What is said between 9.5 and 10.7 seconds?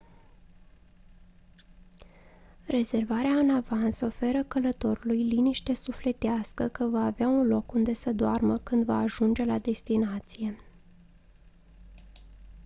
destinație